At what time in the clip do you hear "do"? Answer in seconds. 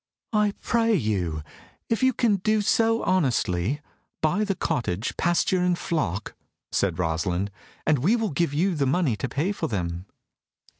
2.37-2.61